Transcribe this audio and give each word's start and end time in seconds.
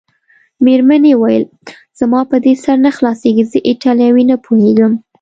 مېرمنې 0.65 1.13
وویل: 1.17 1.43
زما 1.99 2.21
په 2.31 2.37
دې 2.45 2.53
سر 2.63 2.77
نه 2.85 2.91
خلاصیږي، 2.97 3.43
زه 3.51 3.57
ایټالوي 3.69 4.23
نه 4.31 4.35
پوهېږم. 4.45 4.93